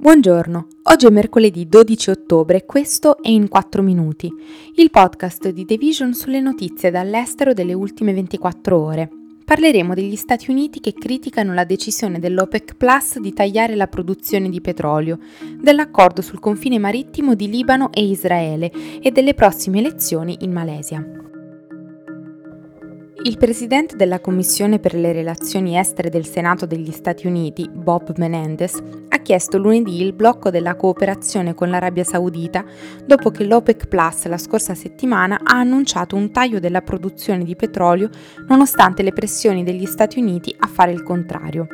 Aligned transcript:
Buongiorno, 0.00 0.68
oggi 0.84 1.06
è 1.06 1.10
mercoledì 1.10 1.66
12 1.66 2.10
ottobre 2.10 2.64
questo 2.64 3.20
è 3.20 3.30
In 3.30 3.48
4 3.48 3.82
Minuti, 3.82 4.32
il 4.76 4.90
podcast 4.90 5.48
di 5.48 5.64
The 5.64 5.76
Vision 5.76 6.14
sulle 6.14 6.38
notizie 6.38 6.92
dall'estero 6.92 7.52
delle 7.52 7.72
ultime 7.72 8.14
24 8.14 8.78
ore. 8.80 9.10
Parleremo 9.44 9.94
degli 9.94 10.14
Stati 10.14 10.52
Uniti 10.52 10.78
che 10.78 10.92
criticano 10.92 11.52
la 11.52 11.64
decisione 11.64 12.20
dell'OPEC 12.20 12.76
Plus 12.76 13.18
di 13.18 13.32
tagliare 13.32 13.74
la 13.74 13.88
produzione 13.88 14.48
di 14.48 14.60
petrolio, 14.60 15.18
dell'accordo 15.60 16.22
sul 16.22 16.38
confine 16.38 16.78
marittimo 16.78 17.34
di 17.34 17.50
Libano 17.50 17.90
e 17.92 18.04
Israele 18.04 18.70
e 19.02 19.10
delle 19.10 19.34
prossime 19.34 19.80
elezioni 19.80 20.36
in 20.42 20.52
Malesia. 20.52 21.04
Il 23.24 23.36
presidente 23.36 23.96
della 23.96 24.20
Commissione 24.20 24.78
per 24.78 24.94
le 24.94 25.12
relazioni 25.12 25.76
estere 25.76 26.08
del 26.08 26.24
Senato 26.24 26.66
degli 26.66 26.92
Stati 26.92 27.26
Uniti, 27.26 27.68
Bob 27.68 28.16
Menendez, 28.16 28.80
ha 29.18 29.22
chiesto 29.22 29.58
lunedì 29.58 30.00
il 30.00 30.12
blocco 30.12 30.50
della 30.50 30.76
cooperazione 30.76 31.54
con 31.54 31.68
l'Arabia 31.68 32.04
Saudita 32.04 32.64
dopo 33.04 33.30
che 33.30 33.44
l'OPEC 33.44 33.86
Plus 33.88 34.26
la 34.26 34.38
scorsa 34.38 34.74
settimana 34.74 35.40
ha 35.42 35.58
annunciato 35.58 36.16
un 36.16 36.30
taglio 36.30 36.60
della 36.60 36.82
produzione 36.82 37.44
di 37.44 37.56
petrolio 37.56 38.08
nonostante 38.46 39.02
le 39.02 39.12
pressioni 39.12 39.64
degli 39.64 39.86
Stati 39.86 40.20
Uniti 40.20 40.54
a 40.58 40.66
fare 40.66 40.92
il 40.92 41.02
contrario. 41.02 41.66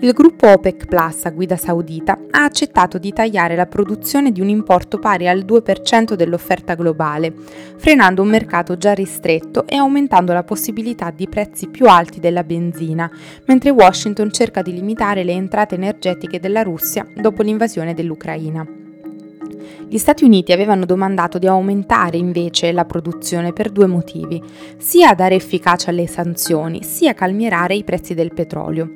Il 0.00 0.12
gruppo 0.12 0.48
OPEC 0.48 0.86
Plus 0.86 1.24
a 1.24 1.30
guida 1.30 1.56
saudita 1.56 2.18
ha 2.30 2.44
accettato 2.44 2.98
di 2.98 3.12
tagliare 3.12 3.56
la 3.56 3.66
produzione 3.66 4.30
di 4.30 4.40
un 4.40 4.48
importo 4.48 4.98
pari 4.98 5.26
al 5.26 5.44
2% 5.44 6.14
dell'offerta 6.14 6.74
globale, 6.74 7.34
frenando 7.76 8.22
un 8.22 8.28
mercato 8.28 8.76
già 8.76 8.92
ristretto 8.92 9.66
e 9.66 9.76
aumentando 9.76 10.32
la 10.32 10.44
possibilità 10.44 11.10
di 11.10 11.28
prezzi 11.28 11.68
più 11.68 11.86
alti 11.88 12.20
della 12.20 12.44
benzina, 12.44 13.10
mentre 13.46 13.70
Washington 13.70 14.30
cerca 14.30 14.62
di 14.62 14.72
limitare 14.72 15.24
le 15.24 15.32
entrate 15.32 15.74
energetiche 15.74 16.38
della 16.38 16.62
Russia 16.62 17.06
dopo 17.14 17.42
l'invasione 17.42 17.94
dell'Ucraina. 17.94 18.66
Gli 19.90 19.96
Stati 19.96 20.24
Uniti 20.24 20.52
avevano 20.52 20.84
domandato 20.84 21.38
di 21.38 21.46
aumentare 21.46 22.18
invece 22.18 22.72
la 22.72 22.84
produzione 22.84 23.54
per 23.54 23.70
due 23.70 23.86
motivi, 23.86 24.42
sia 24.76 25.14
dare 25.14 25.34
efficacia 25.34 25.88
alle 25.88 26.06
sanzioni, 26.06 26.82
sia 26.82 27.14
calmierare 27.14 27.74
i 27.74 27.84
prezzi 27.84 28.12
del 28.12 28.34
petrolio. 28.34 28.90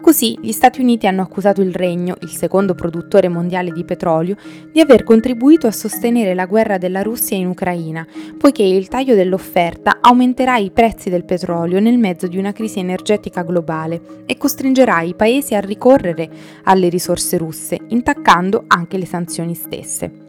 Così 0.00 0.38
gli 0.40 0.52
Stati 0.52 0.80
Uniti 0.80 1.06
hanno 1.06 1.22
accusato 1.22 1.62
il 1.62 1.74
Regno, 1.74 2.16
il 2.20 2.30
secondo 2.30 2.74
produttore 2.74 3.28
mondiale 3.28 3.72
di 3.72 3.84
petrolio, 3.84 4.36
di 4.70 4.80
aver 4.80 5.02
contribuito 5.02 5.66
a 5.66 5.72
sostenere 5.72 6.34
la 6.34 6.46
guerra 6.46 6.78
della 6.78 7.02
Russia 7.02 7.36
in 7.36 7.48
Ucraina, 7.48 8.06
poiché 8.38 8.62
il 8.62 8.88
taglio 8.88 9.14
dell'offerta 9.14 9.98
aumenterà 10.00 10.58
i 10.58 10.70
prezzi 10.70 11.10
del 11.10 11.24
petrolio 11.24 11.80
nel 11.80 11.98
mezzo 11.98 12.28
di 12.28 12.38
una 12.38 12.52
crisi 12.52 12.78
energetica 12.78 13.42
globale 13.42 14.24
e 14.26 14.36
costringerà 14.36 15.00
i 15.00 15.14
paesi 15.14 15.54
a 15.54 15.60
ricorrere 15.60 16.28
alle 16.64 16.88
risorse 16.88 17.36
russe, 17.36 17.78
intaccando 17.88 18.64
anche 18.68 18.98
le 18.98 19.06
sanzioni 19.06 19.54
stesse. 19.54 20.24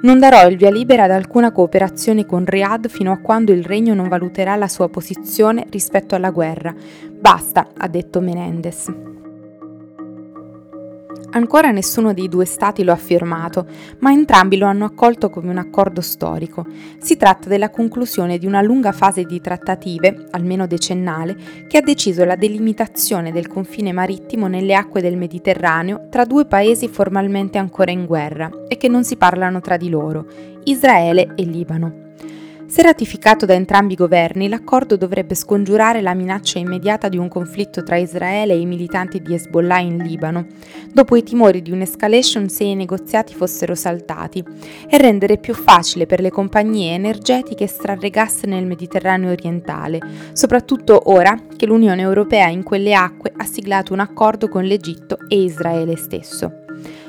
Non 0.00 0.20
darò 0.20 0.48
il 0.48 0.56
via 0.56 0.70
libera 0.70 1.04
ad 1.04 1.10
alcuna 1.10 1.50
cooperazione 1.50 2.24
con 2.24 2.44
Riyadh 2.44 2.86
fino 2.88 3.10
a 3.10 3.18
quando 3.18 3.52
il 3.52 3.64
regno 3.64 3.94
non 3.94 4.08
valuterà 4.08 4.54
la 4.54 4.68
sua 4.68 4.88
posizione 4.88 5.66
rispetto 5.70 6.14
alla 6.14 6.30
guerra. 6.30 6.72
Basta, 7.10 7.70
ha 7.76 7.88
detto 7.88 8.20
Menendez. 8.20 8.92
Ancora 11.30 11.70
nessuno 11.70 12.14
dei 12.14 12.28
due 12.28 12.46
stati 12.46 12.82
lo 12.82 12.92
ha 12.92 12.96
firmato, 12.96 13.66
ma 13.98 14.10
entrambi 14.12 14.56
lo 14.56 14.66
hanno 14.66 14.86
accolto 14.86 15.28
come 15.28 15.50
un 15.50 15.58
accordo 15.58 16.00
storico. 16.00 16.64
Si 16.98 17.16
tratta 17.16 17.48
della 17.48 17.68
conclusione 17.68 18.38
di 18.38 18.46
una 18.46 18.62
lunga 18.62 18.92
fase 18.92 19.24
di 19.24 19.38
trattative, 19.40 20.26
almeno 20.30 20.66
decennale, 20.66 21.66
che 21.68 21.76
ha 21.76 21.82
deciso 21.82 22.24
la 22.24 22.36
delimitazione 22.36 23.30
del 23.30 23.46
confine 23.46 23.92
marittimo 23.92 24.46
nelle 24.46 24.74
acque 24.74 25.02
del 25.02 25.18
Mediterraneo 25.18 26.08
tra 26.08 26.24
due 26.24 26.46
paesi 26.46 26.88
formalmente 26.88 27.58
ancora 27.58 27.90
in 27.90 28.06
guerra 28.06 28.50
e 28.66 28.78
che 28.78 28.88
non 28.88 29.04
si 29.04 29.16
parlano 29.16 29.60
tra 29.60 29.76
di 29.76 29.90
loro, 29.90 30.26
Israele 30.64 31.34
e 31.36 31.44
Libano. 31.44 32.07
Se 32.70 32.82
ratificato 32.82 33.46
da 33.46 33.54
entrambi 33.54 33.94
i 33.94 33.96
governi, 33.96 34.46
l'accordo 34.46 34.98
dovrebbe 34.98 35.34
scongiurare 35.34 36.02
la 36.02 36.12
minaccia 36.12 36.58
immediata 36.58 37.08
di 37.08 37.16
un 37.16 37.26
conflitto 37.26 37.82
tra 37.82 37.96
Israele 37.96 38.52
e 38.52 38.58
i 38.58 38.66
militanti 38.66 39.22
di 39.22 39.32
Hezbollah 39.32 39.78
in 39.78 39.96
Libano, 39.96 40.44
dopo 40.92 41.16
i 41.16 41.22
timori 41.22 41.62
di 41.62 41.70
un'escalation 41.70 42.50
se 42.50 42.64
i 42.64 42.74
negoziati 42.74 43.34
fossero 43.34 43.74
saltati, 43.74 44.44
e 44.86 44.98
rendere 44.98 45.38
più 45.38 45.54
facile 45.54 46.04
per 46.04 46.20
le 46.20 46.30
compagnie 46.30 46.92
energetiche 46.92 47.64
estrarre 47.64 48.10
gas 48.10 48.42
nel 48.42 48.66
Mediterraneo 48.66 49.32
orientale, 49.32 49.98
soprattutto 50.34 51.10
ora 51.10 51.40
che 51.56 51.64
l'Unione 51.64 52.02
Europea 52.02 52.48
in 52.48 52.64
quelle 52.64 52.92
acque 52.92 53.32
ha 53.34 53.44
siglato 53.44 53.94
un 53.94 54.00
accordo 54.00 54.46
con 54.46 54.64
l'Egitto 54.64 55.16
e 55.26 55.42
Israele 55.42 55.96
stesso. 55.96 56.67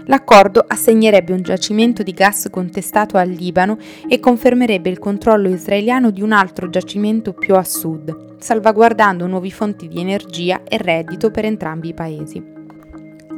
L'accordo 0.09 0.65
assegnerebbe 0.67 1.33
un 1.33 1.43
giacimento 1.43 2.01
di 2.01 2.13
gas 2.13 2.47
contestato 2.49 3.17
al 3.17 3.29
Libano 3.29 3.77
e 4.07 4.19
confermerebbe 4.19 4.89
il 4.89 4.97
controllo 4.97 5.49
israeliano 5.49 6.09
di 6.09 6.23
un 6.23 6.31
altro 6.31 6.67
giacimento 6.67 7.33
più 7.33 7.53
a 7.53 7.63
sud, 7.63 8.37
salvaguardando 8.39 9.27
nuove 9.27 9.51
fonti 9.51 9.87
di 9.87 9.99
energia 9.99 10.63
e 10.63 10.77
reddito 10.77 11.29
per 11.29 11.45
entrambi 11.45 11.89
i 11.89 11.93
paesi. 11.93 12.43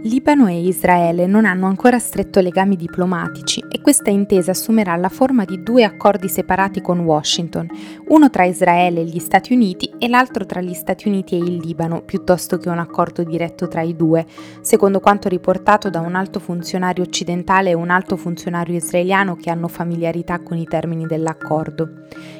Libano 0.03 0.47
e 0.47 0.61
Israele 0.61 1.27
non 1.27 1.43
hanno 1.43 1.67
ancora 1.67 1.99
stretto 1.99 2.39
legami 2.39 2.77
diplomatici 2.77 3.61
questa 3.81 4.11
intesa 4.11 4.51
assumerà 4.51 4.95
la 4.95 5.09
forma 5.09 5.43
di 5.43 5.63
due 5.63 5.83
accordi 5.83 6.29
separati 6.29 6.81
con 6.81 6.99
Washington, 6.99 7.67
uno 8.09 8.29
tra 8.29 8.45
Israele 8.45 9.01
e 9.01 9.05
gli 9.05 9.19
Stati 9.19 9.53
Uniti 9.53 9.91
e 9.97 10.07
l'altro 10.07 10.45
tra 10.45 10.61
gli 10.61 10.73
Stati 10.73 11.07
Uniti 11.07 11.35
e 11.35 11.39
il 11.39 11.57
Libano, 11.57 12.01
piuttosto 12.03 12.57
che 12.57 12.69
un 12.69 12.77
accordo 12.77 13.23
diretto 13.23 13.67
tra 13.67 13.81
i 13.81 13.95
due, 13.95 14.25
secondo 14.61 14.99
quanto 14.99 15.29
riportato 15.29 15.89
da 15.89 15.99
un 15.99 16.13
alto 16.13 16.39
funzionario 16.39 17.03
occidentale 17.03 17.71
e 17.71 17.73
un 17.73 17.89
alto 17.89 18.17
funzionario 18.17 18.75
israeliano 18.75 19.35
che 19.35 19.49
hanno 19.49 19.67
familiarità 19.67 20.39
con 20.41 20.57
i 20.57 20.65
termini 20.65 21.07
dell'accordo. 21.07 21.89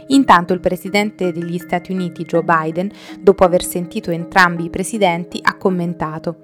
Intanto 0.07 0.53
il 0.53 0.59
presidente 0.59 1.31
degli 1.31 1.57
Stati 1.57 1.91
Uniti 1.91 2.23
Joe 2.23 2.43
Biden, 2.43 2.91
dopo 3.19 3.45
aver 3.45 3.63
sentito 3.63 4.11
entrambi 4.11 4.65
i 4.65 4.69
presidenti, 4.69 5.39
ha 5.41 5.55
commentato: 5.55 6.37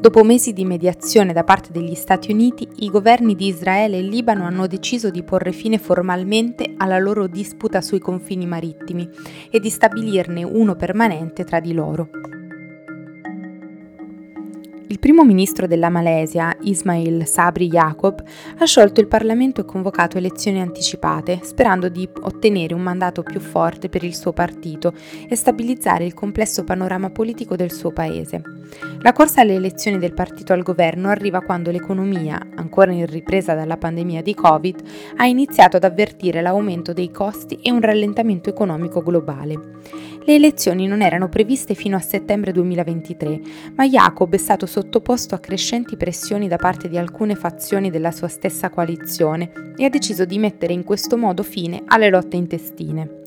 Dopo 0.00 0.24
mesi 0.24 0.52
di 0.52 0.64
mediazione 0.64 1.32
da 1.32 1.44
parte 1.44 1.70
degli 1.70 1.94
Stati 1.94 2.32
Uniti, 2.32 2.68
i 2.80 2.90
governi 2.90 3.34
di 3.34 3.46
Israele 3.46 3.98
e 3.98 4.02
Libano 4.02 4.41
hanno 4.44 4.66
deciso 4.66 5.10
di 5.10 5.22
porre 5.22 5.52
fine 5.52 5.78
formalmente 5.78 6.74
alla 6.76 6.98
loro 6.98 7.26
disputa 7.26 7.80
sui 7.80 7.98
confini 7.98 8.46
marittimi 8.46 9.08
e 9.50 9.60
di 9.60 9.70
stabilirne 9.70 10.42
uno 10.44 10.74
permanente 10.76 11.44
tra 11.44 11.60
di 11.60 11.72
loro. 11.72 12.21
Il 14.92 14.98
primo 14.98 15.24
ministro 15.24 15.66
della 15.66 15.88
Malesia, 15.88 16.54
Ismail 16.60 17.26
Sabri 17.26 17.68
Jacob, 17.68 18.22
ha 18.58 18.66
sciolto 18.66 19.00
il 19.00 19.08
Parlamento 19.08 19.62
e 19.62 19.64
convocato 19.64 20.18
elezioni 20.18 20.60
anticipate, 20.60 21.40
sperando 21.44 21.88
di 21.88 22.06
ottenere 22.20 22.74
un 22.74 22.82
mandato 22.82 23.22
più 23.22 23.40
forte 23.40 23.88
per 23.88 24.04
il 24.04 24.14
suo 24.14 24.34
partito 24.34 24.92
e 25.26 25.34
stabilizzare 25.34 26.04
il 26.04 26.12
complesso 26.12 26.62
panorama 26.62 27.08
politico 27.08 27.56
del 27.56 27.72
suo 27.72 27.90
paese. 27.90 28.42
La 29.00 29.14
corsa 29.14 29.40
alle 29.40 29.54
elezioni 29.54 29.96
del 29.96 30.12
partito 30.12 30.52
al 30.52 30.62
governo 30.62 31.08
arriva 31.08 31.40
quando 31.40 31.70
l'economia, 31.70 32.38
ancora 32.56 32.92
in 32.92 33.06
ripresa 33.06 33.54
dalla 33.54 33.78
pandemia 33.78 34.20
di 34.20 34.34
Covid, 34.34 34.82
ha 35.16 35.24
iniziato 35.24 35.78
ad 35.78 35.84
avvertire 35.84 36.42
l'aumento 36.42 36.92
dei 36.92 37.10
costi 37.10 37.58
e 37.62 37.70
un 37.70 37.80
rallentamento 37.80 38.50
economico 38.50 39.02
globale. 39.02 39.70
Le 40.24 40.36
elezioni 40.36 40.86
non 40.86 41.02
erano 41.02 41.28
previste 41.28 41.74
fino 41.74 41.96
a 41.96 42.00
settembre 42.00 42.52
2023, 42.52 43.40
ma 43.74 43.88
Jacob 43.88 44.32
è 44.32 44.36
stato 44.36 44.66
sottoposto 44.82 45.36
a 45.36 45.38
crescenti 45.38 45.96
pressioni 45.96 46.48
da 46.48 46.56
parte 46.56 46.88
di 46.88 46.98
alcune 46.98 47.36
fazioni 47.36 47.88
della 47.88 48.10
sua 48.10 48.26
stessa 48.26 48.68
coalizione 48.68 49.52
e 49.76 49.84
ha 49.84 49.88
deciso 49.88 50.24
di 50.24 50.38
mettere 50.38 50.72
in 50.72 50.82
questo 50.82 51.16
modo 51.16 51.44
fine 51.44 51.84
alle 51.86 52.10
lotte 52.10 52.34
intestine. 52.34 53.20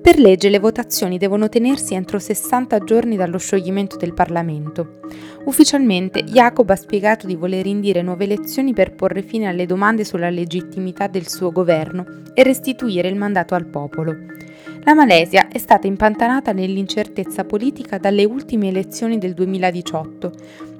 Per 0.00 0.18
legge 0.18 0.48
le 0.48 0.60
votazioni 0.60 1.18
devono 1.18 1.48
tenersi 1.48 1.94
entro 1.94 2.20
60 2.20 2.78
giorni 2.80 3.16
dallo 3.16 3.38
scioglimento 3.38 3.96
del 3.96 4.14
Parlamento. 4.14 5.00
Ufficialmente 5.44 6.22
Jacob 6.22 6.70
ha 6.70 6.76
spiegato 6.76 7.26
di 7.26 7.34
voler 7.34 7.66
indire 7.66 8.02
nuove 8.02 8.24
elezioni 8.24 8.72
per 8.72 8.94
porre 8.94 9.22
fine 9.22 9.48
alle 9.48 9.66
domande 9.66 10.04
sulla 10.04 10.30
legittimità 10.30 11.08
del 11.08 11.28
suo 11.28 11.50
governo 11.50 12.04
e 12.32 12.44
restituire 12.44 13.08
il 13.08 13.16
mandato 13.16 13.54
al 13.54 13.66
popolo. 13.66 14.16
La 14.84 14.94
Malesia 14.94 15.46
è 15.48 15.58
stata 15.58 15.86
impantanata 15.86 16.52
nell'incertezza 16.52 17.44
politica 17.44 17.98
dalle 17.98 18.24
ultime 18.24 18.68
elezioni 18.68 19.18
del 19.18 19.34
2018, 19.34 20.32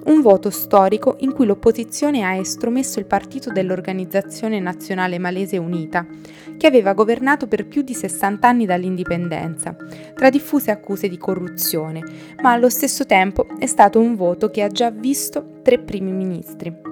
un 0.06 0.20
voto 0.20 0.50
storico 0.50 1.16
in 1.20 1.32
cui 1.32 1.46
l'opposizione 1.46 2.22
ha 2.22 2.34
estromesso 2.34 2.98
il 2.98 3.06
partito 3.06 3.50
dell'Organizzazione 3.50 4.58
Nazionale 4.58 5.18
Malese 5.18 5.58
Unita, 5.58 6.06
che 6.56 6.66
aveva 6.66 6.92
governato 6.92 7.46
per 7.46 7.66
più 7.66 7.82
di 7.82 7.94
60 7.94 8.48
anni 8.48 8.66
dall'indipendenza, 8.66 9.76
tra 10.14 10.30
diffuse 10.30 10.70
accuse 10.70 11.08
di 11.08 11.18
corruzione, 11.18 12.02
ma 12.42 12.52
allo 12.52 12.68
stesso 12.68 13.06
tempo 13.06 13.46
è 13.58 13.66
stato 13.66 14.00
un 14.00 14.16
voto 14.16 14.50
che 14.50 14.62
ha 14.62 14.68
già 14.68 14.90
visto 14.90 15.60
tre 15.62 15.78
primi 15.78 16.12
ministri. 16.12 16.90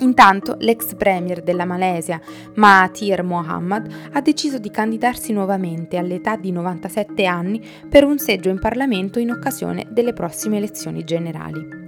Intanto 0.00 0.56
l'ex 0.60 0.94
premier 0.94 1.42
della 1.42 1.64
Malesia, 1.64 2.20
Mahathir 2.54 3.22
Mohamad, 3.24 3.92
ha 4.12 4.20
deciso 4.20 4.58
di 4.58 4.70
candidarsi 4.70 5.32
nuovamente 5.32 5.96
all'età 5.96 6.36
di 6.36 6.52
97 6.52 7.24
anni 7.24 7.60
per 7.88 8.04
un 8.04 8.18
seggio 8.18 8.48
in 8.48 8.60
Parlamento 8.60 9.18
in 9.18 9.30
occasione 9.30 9.86
delle 9.90 10.12
prossime 10.12 10.58
elezioni 10.58 11.02
generali. 11.02 11.87